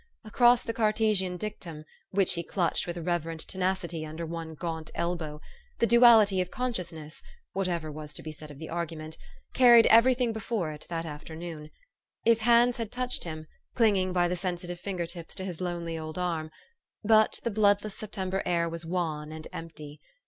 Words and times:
Across 0.23 0.63
the 0.63 0.73
Cartesian 0.73 1.37
dictum, 1.37 1.85
which 2.09 2.33
he 2.33 2.41
clutched 2.41 2.87
with 2.87 2.95
j 2.95 3.03
everent 3.03 3.45
tenacity 3.45 4.03
under 4.03 4.25
one 4.25 4.55
gaunt 4.55 4.89
el 4.95 5.15
bow, 5.15 5.39
the 5.77 5.85
Duality 5.85 6.41
of 6.41 6.49
Consciousness 6.49 7.21
(whatever 7.53 7.91
was 7.91 8.11
to 8.15 8.23
be 8.23 8.31
said 8.31 8.49
of 8.49 8.57
the 8.57 8.67
argument) 8.67 9.15
carried 9.53 9.85
every 9.91 10.15
thing 10.15 10.33
before 10.33 10.71
it 10.71 10.87
THE 10.89 10.97
STORY 10.97 10.99
OF 11.01 11.05
AVIS. 11.05 11.27
211 11.27 11.61
that 11.67 11.69
afternoon. 11.69 11.71
If 12.25 12.39
hands 12.39 12.77
had 12.77 12.91
touched 12.91 13.25
him, 13.25 13.45
clinging 13.75 14.11
by 14.11 14.27
the 14.27 14.35
sensitive 14.35 14.79
finger 14.79 15.05
tips 15.05 15.35
to 15.35 15.45
his 15.45 15.61
lonely 15.61 15.99
old 15.99 16.17
arm 16.17 16.49
but 17.03 17.39
the 17.43 17.51
bloodless 17.51 17.93
September 17.95 18.41
air 18.43 18.67
was 18.67 18.83
wan 18.83 19.31
and 19.31 19.47
empty. 19.53 20.01